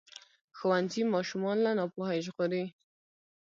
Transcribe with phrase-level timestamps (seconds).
[0.57, 2.63] ښوونځی ماشومان له ناپوهۍ ژغوري.